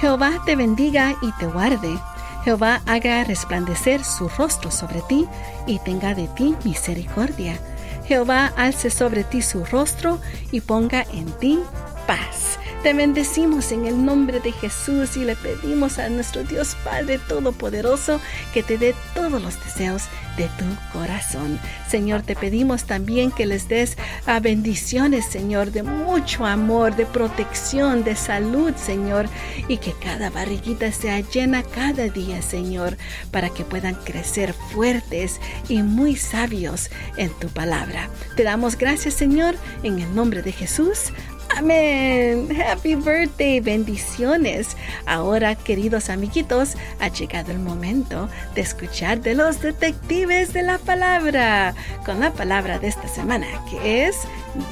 Jehová 0.00 0.42
te 0.46 0.56
bendiga 0.56 1.14
y 1.20 1.30
te 1.32 1.46
guarde. 1.46 1.98
Jehová 2.44 2.80
haga 2.86 3.24
resplandecer 3.24 4.02
su 4.02 4.28
rostro 4.28 4.70
sobre 4.70 5.02
ti 5.02 5.26
y 5.66 5.78
tenga 5.80 6.14
de 6.14 6.28
ti 6.28 6.54
misericordia. 6.64 7.58
Jehová 8.06 8.52
alce 8.56 8.90
sobre 8.90 9.24
ti 9.24 9.42
su 9.42 9.64
rostro 9.64 10.20
y 10.52 10.60
ponga 10.60 11.06
en 11.12 11.26
ti 11.38 11.58
paz. 12.06 12.58
Te 12.84 12.92
bendecimos 12.92 13.72
en 13.72 13.86
el 13.86 14.04
nombre 14.04 14.40
de 14.40 14.52
Jesús 14.52 15.16
y 15.16 15.24
le 15.24 15.36
pedimos 15.36 15.98
a 15.98 16.10
nuestro 16.10 16.44
Dios 16.44 16.76
Padre 16.84 17.18
Todopoderoso 17.18 18.20
que 18.52 18.62
te 18.62 18.76
dé 18.76 18.94
todos 19.14 19.40
los 19.40 19.58
deseos 19.64 20.02
de 20.36 20.50
tu 20.58 20.66
corazón. 20.92 21.58
Señor, 21.88 22.20
te 22.20 22.36
pedimos 22.36 22.84
también 22.84 23.30
que 23.30 23.46
les 23.46 23.68
des 23.68 23.96
bendiciones, 24.42 25.24
Señor, 25.24 25.70
de 25.70 25.82
mucho 25.82 26.44
amor, 26.44 26.94
de 26.94 27.06
protección, 27.06 28.04
de 28.04 28.16
salud, 28.16 28.74
Señor, 28.76 29.30
y 29.66 29.78
que 29.78 29.94
cada 29.94 30.28
barriguita 30.28 30.92
sea 30.92 31.20
llena 31.20 31.62
cada 31.62 32.08
día, 32.08 32.42
Señor, 32.42 32.98
para 33.30 33.48
que 33.48 33.64
puedan 33.64 33.94
crecer 33.94 34.52
fuertes 34.74 35.40
y 35.70 35.82
muy 35.82 36.16
sabios 36.16 36.90
en 37.16 37.30
tu 37.38 37.48
palabra. 37.48 38.10
Te 38.36 38.42
damos 38.42 38.76
gracias, 38.76 39.14
Señor, 39.14 39.54
en 39.82 40.00
el 40.00 40.14
nombre 40.14 40.42
de 40.42 40.52
Jesús. 40.52 41.12
Amén. 41.56 42.48
Happy 42.60 42.96
birthday. 42.96 43.60
Bendiciones. 43.60 44.76
Ahora, 45.06 45.54
queridos 45.54 46.10
amiguitos, 46.10 46.74
ha 46.98 47.08
llegado 47.08 47.52
el 47.52 47.60
momento 47.60 48.28
de 48.54 48.62
escuchar 48.62 49.20
de 49.20 49.34
los 49.34 49.60
detectives 49.60 50.52
de 50.52 50.62
la 50.62 50.78
palabra 50.78 51.74
con 52.04 52.18
la 52.20 52.32
palabra 52.32 52.78
de 52.78 52.88
esta 52.88 53.06
semana, 53.06 53.46
que 53.70 54.06
es 54.06 54.16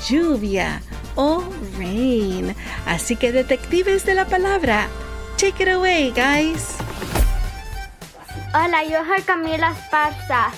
lluvia 0.08 0.82
o 1.14 1.44
rain. 1.78 2.54
Así 2.86 3.14
que, 3.14 3.30
detectives 3.30 4.04
de 4.04 4.14
la 4.14 4.26
palabra, 4.26 4.88
take 5.36 5.62
it 5.62 5.68
away, 5.68 6.10
guys. 6.10 6.76
Hola, 8.54 8.84
yo 8.84 9.04
soy 9.06 9.22
Camila 9.22 9.70
Esparza. 9.70 10.50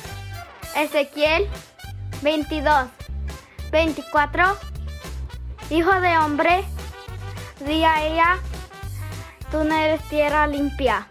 Ezequiel 0.75 1.47
22, 2.23 2.89
24 3.71 4.74
Hijo 5.71 5.99
de 6.01 6.19
hombre, 6.19 6.63
di 7.67 7.85
a 7.85 8.05
ella, 8.05 8.39
tú 9.51 9.65
no 9.65 9.75
eres 9.75 10.03
tierra 10.11 10.47
limpia, 10.47 11.09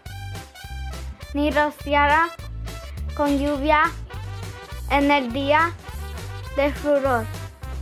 ni 1.34 1.50
rociará 1.50 2.28
con 3.16 3.36
lluvia 3.36 3.90
en 4.90 5.10
el 5.10 5.32
día 5.32 5.72
de 6.56 6.72
furor. 6.72 7.24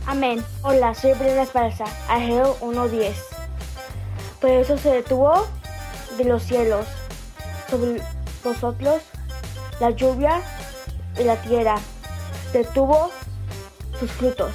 Amén. 0.07 0.43
Hola, 0.63 0.95
soy 0.95 1.13
Brenda 1.13 1.43
Esparza, 1.43 1.85
Ageo 2.09 2.57
1.10. 2.59 3.13
Por 4.41 4.49
eso 4.49 4.75
se 4.75 4.89
detuvo 4.89 5.47
de 6.17 6.25
los 6.25 6.41
cielos 6.41 6.87
sobre 7.69 8.01
vosotros 8.43 9.03
la 9.79 9.91
lluvia 9.91 10.41
y 11.19 11.23
la 11.23 11.39
tierra. 11.41 11.75
Detuvo 12.51 13.11
sus 13.99 14.11
frutos. 14.11 14.51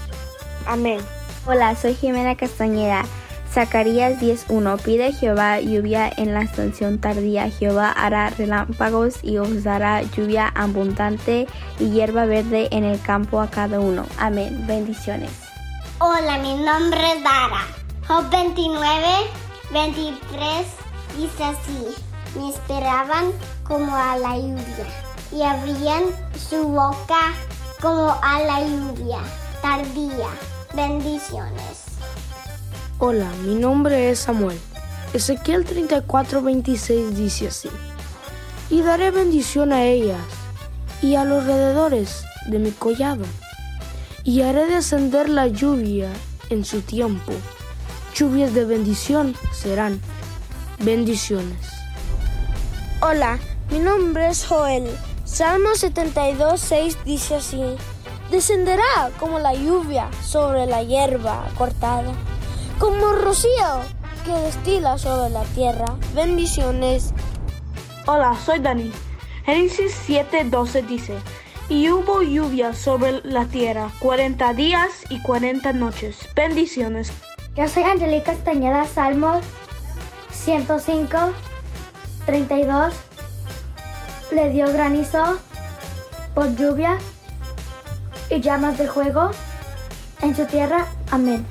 Amén. 0.67 1.01
Hola, 1.51 1.75
soy 1.77 1.95
Jimena 1.95 2.37
Castañeda. 2.37 3.07
Zacarías 3.51 4.21
10.1 4.21 4.83
Pide 4.83 5.15
Jehová 5.15 5.61
lluvia 5.61 6.13
en 6.15 6.35
la 6.35 6.43
estación 6.43 6.99
tardía. 6.99 7.49
Jehová 7.49 7.91
hará 7.91 8.29
relámpagos 8.29 9.25
y 9.25 9.39
os 9.39 9.65
dará 9.65 10.03
lluvia 10.03 10.49
abundante 10.49 11.47
y 11.79 11.89
hierba 11.89 12.27
verde 12.27 12.69
en 12.71 12.85
el 12.85 13.01
campo 13.01 13.41
a 13.41 13.49
cada 13.49 13.81
uno. 13.81 14.05
Amén. 14.19 14.67
Bendiciones. 14.67 15.31
Hola, 16.01 16.37
mi 16.37 16.55
nombre 16.55 17.01
es 17.17 17.25
Dara. 17.25 17.67
Job 18.07 18.29
29, 18.29 19.07
23 19.73 20.67
dice 21.17 21.45
así. 21.45 21.87
Me 22.39 22.51
esperaban 22.51 23.33
como 23.65 23.97
a 23.97 24.19
la 24.19 24.37
lluvia 24.37 24.87
y 25.33 25.41
abrían 25.41 26.03
su 26.37 26.63
boca 26.69 27.33
como 27.81 28.15
a 28.21 28.39
la 28.41 28.61
lluvia 28.61 29.21
tardía. 29.63 30.29
Bendiciones. 30.75 31.87
Hola, 32.99 33.31
mi 33.45 33.55
nombre 33.55 34.11
es 34.11 34.19
Samuel. 34.19 34.59
Ezequiel 35.15 35.65
34:26 35.65 37.11
dice 37.15 37.49
así. 37.49 37.71
Y 38.69 38.83
daré 38.83 39.11
bendición 39.11 39.73
a 39.73 39.85
ellas 39.85 40.21
y 41.01 41.15
a 41.15 41.25
los 41.25 41.45
alrededores 41.45 42.23
de 42.49 42.59
mi 42.59 42.71
collado. 42.71 43.25
Y 44.25 44.43
haré 44.43 44.67
descender 44.67 45.31
la 45.31 45.47
lluvia 45.47 46.11
en 46.51 46.67
su 46.67 46.83
tiempo. 46.83 47.33
Lluvias 48.15 48.53
de 48.53 48.67
bendición 48.67 49.35
serán. 49.53 50.01
Bendiciones. 50.81 51.67
Hola, 53.01 53.39
mi 53.71 53.79
nombre 53.79 54.29
es 54.29 54.45
Joel. 54.45 54.87
Salmo 55.25 55.71
72:6 55.71 56.97
dice 57.05 57.37
así 57.37 57.63
descenderá 58.31 59.11
como 59.19 59.39
la 59.39 59.55
lluvia 59.55 60.09
sobre 60.23 60.67
la 60.67 60.83
hierba 60.83 61.45
cortada, 61.57 62.13
como 62.79 63.13
rocío 63.13 63.81
que 64.25 64.33
destila 64.33 64.99
sobre 64.99 65.31
la 65.31 65.45
tierra. 65.45 65.87
Bendiciones. 66.15 67.13
Hola, 68.07 68.37
soy 68.45 68.59
Dani. 68.59 68.93
Génesis 69.45 69.97
7:12 70.07 70.87
dice, 70.87 71.15
y 71.69 71.91
hubo 71.91 72.23
lluvia 72.23 72.75
sobre 72.75 73.21
la 73.25 73.47
tierra 73.47 73.91
cuarenta 73.99 74.53
días 74.53 74.91
y 75.09 75.21
cuarenta 75.23 75.73
noches. 75.73 76.19
Bendiciones. 76.35 77.13
Yo 77.57 77.67
soy 77.69 77.83
Angelica 77.83 78.33
Castañeda, 78.33 78.87
Salmos 78.87 79.43
105, 80.31 81.19
32. 82.27 82.95
Le 84.31 84.51
dio 84.51 84.71
granizo 84.73 85.39
por 86.35 86.55
lluvia 86.55 86.99
y 88.31 88.41
llamas 88.41 88.79
de 88.79 88.87
juego 88.87 89.31
en 90.23 90.35
su 90.35 90.45
tierra. 90.47 90.87
Amén. 91.11 91.47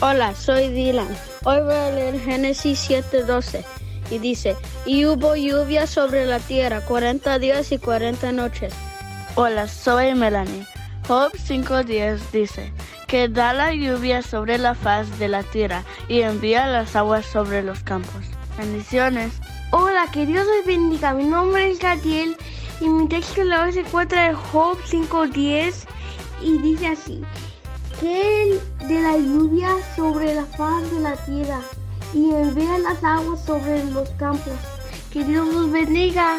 Hola, 0.00 0.34
soy 0.34 0.68
Dylan. 0.68 1.08
Hoy 1.44 1.60
voy 1.62 1.74
a 1.74 1.90
leer 1.90 2.20
Génesis 2.20 2.88
7:12 2.88 3.64
y 4.10 4.18
dice, 4.18 4.56
y 4.84 5.06
hubo 5.06 5.36
lluvia 5.36 5.86
sobre 5.86 6.26
la 6.26 6.38
tierra 6.38 6.80
40 6.80 7.38
días 7.38 7.72
y 7.72 7.78
40 7.78 8.32
noches. 8.32 8.74
Hola, 9.36 9.68
soy 9.68 10.14
Melanie. 10.14 10.66
Job 11.06 11.32
5:10 11.32 12.18
dice, 12.32 12.72
que 13.06 13.28
da 13.28 13.52
la 13.52 13.72
lluvia 13.72 14.22
sobre 14.22 14.58
la 14.58 14.74
faz 14.74 15.18
de 15.18 15.28
la 15.28 15.42
tierra 15.42 15.84
y 16.08 16.20
envía 16.22 16.66
las 16.66 16.96
aguas 16.96 17.26
sobre 17.26 17.62
los 17.62 17.80
campos. 17.80 18.24
Bendiciones. 18.58 19.32
Hola, 19.70 20.06
que 20.12 20.26
Dios 20.26 20.46
les 20.46 20.66
bendiga. 20.66 21.14
Mi 21.14 21.24
nombre 21.24 21.70
es 21.70 21.78
Gadiel 21.78 22.36
y 22.80 22.88
mi 22.88 23.08
texto 23.08 23.44
la 23.44 23.70
se 23.72 23.80
encuentra 23.80 24.26
en 24.26 24.34
Job 24.34 24.78
5:10 24.84 25.86
y 26.42 26.58
dice 26.58 26.88
así, 26.88 27.22
que 28.00 28.58
de 28.86 29.00
la 29.00 29.16
lluvia 29.16 29.68
sobre 29.94 30.34
la 30.34 30.44
faz 30.44 30.90
de 30.90 31.00
la 31.00 31.16
tierra 31.24 31.60
y 32.12 32.30
envía 32.30 32.78
las 32.78 33.02
aguas 33.02 33.44
sobre 33.44 33.84
los 33.84 34.08
campos. 34.10 34.54
Que 35.12 35.24
Dios 35.24 35.46
los 35.48 35.70
bendiga. 35.70 36.38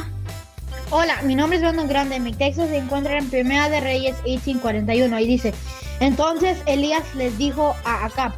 Hola, 0.90 1.22
mi 1.24 1.36
nombre 1.36 1.58
es 1.58 1.62
Brandon 1.62 1.88
Grande. 1.88 2.20
Mi 2.20 2.34
texto 2.34 2.66
se 2.68 2.78
encuentra 2.78 3.18
en 3.18 3.30
Primera 3.30 3.70
de 3.70 3.80
Reyes 3.80 4.16
18:41 4.24 5.22
y 5.22 5.28
dice: 5.28 5.54
Entonces 6.00 6.58
Elías 6.66 7.04
les 7.16 7.38
dijo 7.38 7.76
a 7.86 8.06
Acab: 8.06 8.34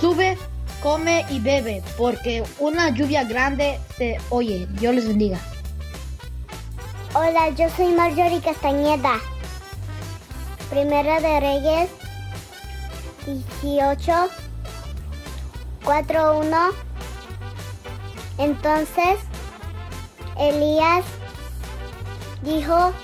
Sube, 0.00 0.38
come 0.82 1.24
y 1.30 1.40
bebe, 1.40 1.82
porque 1.98 2.42
una 2.58 2.90
lluvia 2.90 3.24
grande 3.24 3.78
se 3.96 4.18
oye. 4.30 4.66
Dios 4.78 4.94
les 4.94 5.06
bendiga. 5.06 5.38
Hola, 7.14 7.50
yo 7.50 7.68
soy 7.76 7.92
Marjorie 7.92 8.40
Castañeda. 8.40 9.20
Primera 10.72 11.20
de 11.20 11.38
Reyes 11.38 11.90
18 13.60 14.12
4-1. 15.84 16.72
Entonces 18.38 19.18
Elías 20.38 21.04
dijo, 22.40 22.94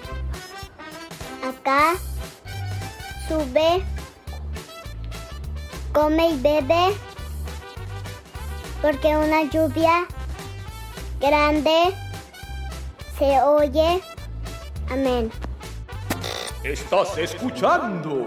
acá 1.46 1.96
sube, 3.28 3.84
come 5.92 6.30
y 6.30 6.40
bebe, 6.40 6.96
porque 8.80 9.14
una 9.14 9.42
lluvia 9.42 10.06
grande 11.20 11.94
se 13.18 13.42
oye. 13.42 14.02
Amén. 14.90 15.30
Estás 16.64 17.16
escuchando. 17.16 18.26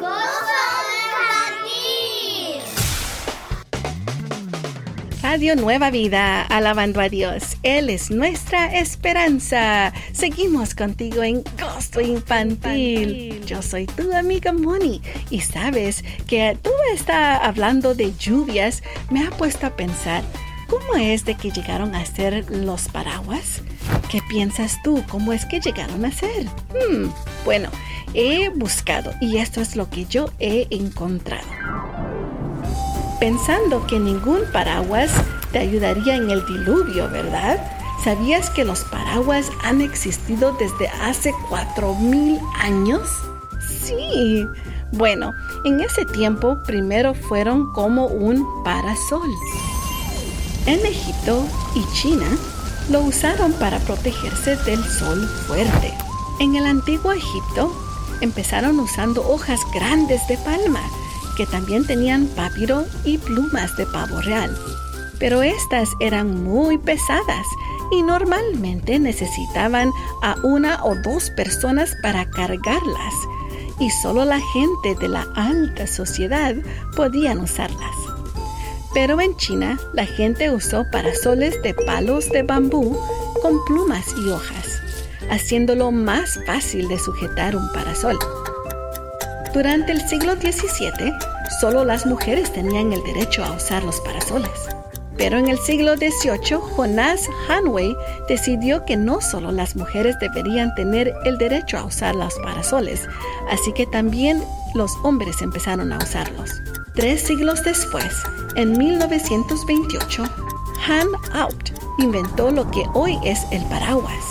Radio 5.22 5.56
Nueva 5.58 5.92
Vida, 5.92 6.44
alabando 6.44 7.02
a 7.02 7.10
Dios. 7.10 7.58
Él 7.62 7.90
es 7.90 8.10
nuestra 8.10 8.78
esperanza. 8.80 9.92
Seguimos 10.14 10.74
contigo 10.76 11.24
en 11.24 11.44
Gozo 11.60 12.00
Infantil. 12.00 13.44
Yo 13.46 13.62
soy 13.62 13.86
tu 13.86 14.14
amiga 14.14 14.54
Moni 14.54 15.02
y 15.30 15.42
sabes 15.42 16.04
que 16.26 16.58
tú 16.62 16.72
está 16.94 17.36
hablando 17.36 17.96
de 17.96 18.14
lluvias 18.18 18.82
me 19.10 19.28
ha 19.28 19.30
puesto 19.32 19.68
a 19.68 19.76
pensar, 19.76 20.24
¿cómo 20.68 20.96
es 20.96 21.26
de 21.26 21.36
que 21.36 21.52
llegaron 21.52 21.96
a 21.96 22.06
ser 22.06 22.50
los 22.50 22.88
paraguas? 22.88 23.62
¿Qué 24.10 24.22
piensas 24.30 24.82
tú? 24.84 25.04
¿Cómo 25.10 25.34
es 25.34 25.46
que 25.46 25.60
llegaron 25.60 26.06
a 26.06 26.12
ser? 26.12 26.46
Hmm, 26.70 27.10
bueno, 27.44 27.70
he 28.14 28.50
buscado 28.50 29.14
y 29.22 29.38
esto 29.38 29.62
es 29.62 29.76
lo 29.76 29.90
que 29.90 30.06
yo 30.06 30.30
he 30.40 30.68
encontrado 30.70 31.48
pensando 33.22 33.86
que 33.86 34.00
ningún 34.00 34.42
paraguas 34.52 35.12
te 35.52 35.60
ayudaría 35.60 36.16
en 36.16 36.32
el 36.32 36.44
diluvio, 36.48 37.08
¿verdad? 37.08 37.60
¿Sabías 38.04 38.50
que 38.50 38.66
los 38.66 38.84
paraguas 38.86 39.52
han 39.64 39.80
existido 39.80 40.54
desde 40.54 40.88
hace 40.88 41.32
4.000 41.52 42.42
años? 42.60 43.08
Sí. 43.70 44.48
Bueno, 44.94 45.36
en 45.66 45.82
ese 45.82 46.04
tiempo 46.06 46.58
primero 46.66 47.14
fueron 47.14 47.72
como 47.74 48.08
un 48.08 48.64
parasol. 48.64 49.30
En 50.66 50.84
Egipto 50.84 51.46
y 51.76 51.86
China 51.94 52.28
lo 52.90 53.02
usaron 53.02 53.54
para 53.54 53.78
protegerse 53.82 54.56
del 54.66 54.84
sol 54.84 55.28
fuerte. 55.46 55.94
En 56.40 56.56
el 56.56 56.66
antiguo 56.66 57.12
Egipto 57.12 57.72
empezaron 58.22 58.80
usando 58.80 59.28
hojas 59.28 59.60
grandes 59.74 60.26
de 60.28 60.38
palma 60.38 60.82
que 61.36 61.46
también 61.46 61.86
tenían 61.86 62.28
papiro 62.28 62.86
y 63.04 63.18
plumas 63.18 63.76
de 63.78 63.86
pavo 63.86 64.22
real. 64.22 64.56
Pero 65.20 65.44
estas 65.44 65.90
eran 66.00 66.44
muy 66.44 66.78
pesadas 66.78 67.46
y 67.92 68.04
normalmente 68.04 69.00
necesitaban 69.00 69.92
a 70.24 70.36
una 70.44 70.84
o 70.84 70.96
dos 70.96 71.30
personas 71.32 71.96
para 72.02 72.30
cargarlas 72.30 73.14
y 73.80 73.90
solo 73.90 74.26
la 74.26 74.40
gente 74.54 74.96
de 74.96 75.10
la 75.10 75.28
alta 75.36 75.88
sociedad 75.88 76.56
podían 76.96 77.40
usarlas. 77.40 77.96
Pero 78.94 79.20
en 79.22 79.36
China 79.38 79.80
la 79.94 80.06
gente 80.06 80.52
usó 80.52 80.86
parasoles 80.92 81.62
de 81.64 81.74
palos 81.74 82.30
de 82.30 82.44
bambú 82.44 82.98
con 83.42 83.64
plumas 83.66 84.06
y 84.24 84.30
hojas, 84.30 84.71
haciéndolo 85.30 85.92
más 85.92 86.40
fácil 86.46 86.88
de 86.88 86.98
sujetar 87.00 87.56
un 87.56 87.72
parasol. 87.72 88.18
Durante 89.54 89.92
el 89.92 90.02
siglo 90.08 90.36
XVII, 90.36 91.14
solo 91.60 91.84
las 91.84 92.06
mujeres 92.06 92.52
tenían 92.54 92.94
el 92.94 93.04
derecho 93.04 93.44
a 93.44 93.52
usar 93.52 93.84
los 93.84 94.00
parasoles. 94.02 94.50
Pero 95.18 95.38
en 95.38 95.50
el 95.50 95.60
siglo 95.60 95.96
XVIII, 95.98 96.58
Jonás 96.76 97.28
Hanway 97.48 97.96
decidió 98.28 98.86
que 98.86 98.96
no 98.96 99.22
solo 99.22 99.52
las 99.52 99.76
mujeres 99.76 100.18
deberían 100.20 100.74
tener 100.76 101.14
el 101.26 101.38
derecho 101.38 101.78
a 101.78 101.84
usar 101.84 102.16
los 102.16 102.34
parasoles, 102.40 103.08
así 103.50 103.74
que 103.74 103.86
también 103.86 104.42
los 104.74 104.92
hombres 105.04 105.42
empezaron 105.42 105.92
a 105.92 105.98
usarlos. 105.98 106.50
Tres 106.96 107.22
siglos 107.22 107.64
después, 107.64 108.12
en 108.56 108.78
1928, 108.78 110.24
Han 110.88 111.08
Out 111.34 111.81
inventó 111.98 112.52
lo 112.52 112.70
que 112.72 112.86
hoy 112.94 113.18
es 113.24 113.46
el 113.52 113.64
paraguas, 113.66 114.24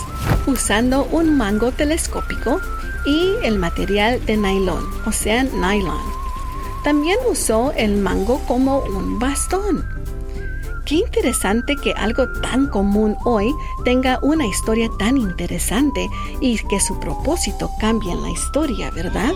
usando 0.47 1.05
un 1.13 1.37
mango 1.37 1.73
telescópico 1.73 2.61
y 3.07 3.35
el 3.43 3.59
material 3.59 4.25
de 4.27 4.37
nylon, 4.37 4.85
o 5.07 5.13
sea, 5.13 5.45
nylon. 5.45 6.21
También 6.85 7.19
usó 7.31 7.73
el 7.73 7.97
mango 7.97 8.41
como 8.47 8.79
un 8.81 9.19
bastón. 9.19 9.85
Qué 10.87 10.97
interesante 10.97 11.77
que 11.77 11.93
algo 11.93 12.27
tan 12.41 12.67
común 12.69 13.17
hoy 13.25 13.55
tenga 13.85 14.19
una 14.23 14.47
historia 14.47 14.91
tan 14.99 15.19
interesante 15.19 16.09
y 16.41 16.59
que 16.67 16.81
su 16.81 16.99
propósito 16.99 17.71
cambie 17.79 18.13
en 18.13 18.23
la 18.23 18.31
historia, 18.31 18.91
¿verdad? 18.91 19.31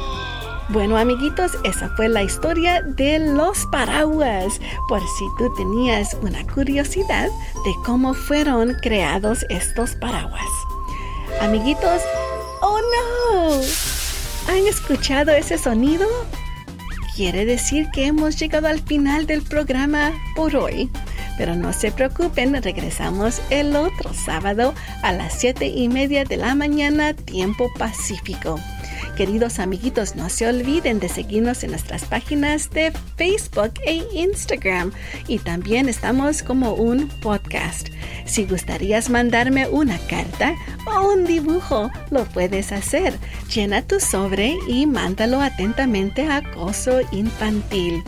Bueno, 0.71 0.97
amiguitos, 0.97 1.53
esa 1.63 1.91
fue 1.91 2.09
la 2.09 2.23
historia 2.23 2.83
de 2.83 3.19
los 3.19 3.67
paraguas, 3.67 4.61
por 4.89 5.01
si 5.01 5.25
tú 5.37 5.53
tenías 5.55 6.17
una 6.23 6.45
curiosidad 6.47 7.29
de 7.65 7.75
cómo 7.85 8.15
fueron 8.15 8.75
creados 8.81 9.45
estos 9.51 9.95
paraguas. 9.97 10.49
Amiguitos, 11.41 12.01
¡Oh 12.63 12.81
no! 12.81 13.61
¿Han 14.49 14.67
escuchado 14.67 15.33
ese 15.33 15.59
sonido? 15.59 16.07
Quiere 17.15 17.45
decir 17.45 17.91
que 17.93 18.07
hemos 18.07 18.39
llegado 18.39 18.69
al 18.69 18.81
final 18.81 19.27
del 19.27 19.43
programa 19.43 20.13
por 20.35 20.57
hoy. 20.57 20.91
Pero 21.37 21.57
no 21.57 21.75
se 21.75 21.93
preocupen, 21.93 22.63
regresamos 22.63 23.43
el 23.51 23.77
otro 23.77 24.15
sábado 24.15 24.73
a 25.03 25.13
las 25.13 25.39
7 25.41 25.67
y 25.67 25.89
media 25.89 26.25
de 26.25 26.39
la 26.39 26.55
mañana, 26.55 27.13
tiempo 27.13 27.71
pacífico. 27.79 28.59
Queridos 29.17 29.61
amiguitos, 29.61 30.17
no 30.17 30.29
se 30.29 30.49
olviden 30.49 30.99
de 30.99 31.09
seguirnos 31.09 31.63
en 31.63 31.71
nuestras 31.71 32.05
páginas 32.05 32.69
de 32.71 32.93
Facebook 33.17 33.73
e 33.87 34.05
Instagram 34.13 34.91
y 35.29 35.39
también 35.39 35.89
estamos 35.89 36.43
como 36.43 36.75
un 36.75 37.09
podcast. 37.21 37.91
Si 38.25 38.45
gustarías 38.45 39.11
mandarme 39.11 39.69
una 39.69 39.99
carta 40.09 40.57
o 40.85 41.13
un 41.13 41.25
dibujo, 41.27 41.93
lo 42.11 42.25
puedes 42.25 42.73
hacer. 42.73 43.15
Llena 43.55 43.83
tu 43.83 44.01
sobre 44.01 44.57
y 44.67 44.85
mándalo 44.85 45.41
atentamente 45.41 46.27
a 46.27 46.41
Gozo 46.53 46.99
Infantil. 47.13 48.03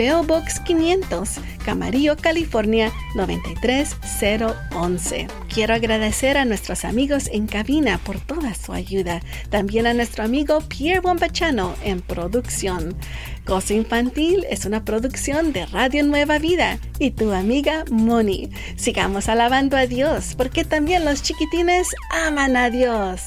PO 0.00 0.24
Box 0.24 0.60
500, 0.60 1.40
Camarillo, 1.62 2.16
California 2.16 2.90
93011. 3.16 5.26
Quiero 5.52 5.74
agradecer 5.74 6.38
a 6.38 6.46
nuestros 6.46 6.86
amigos 6.86 7.28
en 7.30 7.46
cabina 7.46 7.98
por 7.98 8.18
toda 8.18 8.54
su 8.54 8.72
ayuda. 8.72 9.20
También 9.50 9.86
a 9.86 9.92
nuestro 9.92 10.24
amigo 10.24 10.62
Pierre 10.62 11.00
Bombachano 11.00 11.74
en 11.84 12.00
producción. 12.00 12.96
Gozo 13.44 13.74
Infantil 13.74 14.46
es 14.48 14.64
una 14.64 14.86
producción 14.86 15.52
de 15.52 15.66
Radio 15.66 16.02
Nueva 16.02 16.38
Vida 16.38 16.78
y 16.98 17.10
tu 17.10 17.32
amiga 17.32 17.84
Moni. 17.90 18.48
Sigamos 18.76 19.28
alabando 19.28 19.76
a 19.76 19.86
Dios 19.86 20.34
porque 20.34 20.64
también 20.64 21.04
los 21.04 21.22
chiquitines 21.22 21.88
aman 22.26 22.56
a 22.56 22.70
Dios. 22.70 23.20